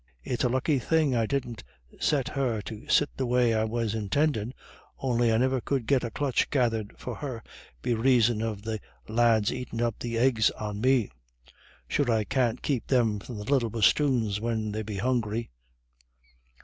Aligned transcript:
It's 0.23 0.43
a 0.43 0.49
lucky 0.49 0.79
thing 0.79 1.15
I 1.15 1.27
didn't 1.27 1.63
set 1.99 2.29
her 2.29 2.59
to 2.63 2.87
sit 2.89 3.11
the 3.15 3.27
way 3.27 3.53
I 3.53 3.65
was 3.65 3.93
intendin'; 3.93 4.51
on'y 4.97 5.31
I 5.31 5.37
niver 5.37 5.61
could 5.61 5.85
get 5.85 6.03
a 6.03 6.09
clutch 6.09 6.49
gathered 6.49 6.97
for 6.97 7.13
her, 7.13 7.43
be 7.83 7.93
raison 7.93 8.41
of 8.41 8.63
the 8.63 8.79
lads 9.07 9.51
aitin' 9.51 9.79
up 9.79 9.99
the 9.99 10.17
eggs 10.17 10.49
on 10.59 10.81
me. 10.81 11.11
Sure, 11.87 12.11
I 12.11 12.23
can't 12.23 12.63
keep 12.63 12.87
them 12.87 13.19
from 13.19 13.37
the 13.37 13.43
little 13.43 13.69
bosthoons 13.69 14.39
when 14.41 14.71
they 14.71 14.81
be 14.81 14.97
hungry." 14.97 15.51